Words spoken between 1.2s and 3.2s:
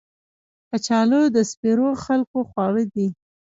د سپېرو خلکو خواړه دي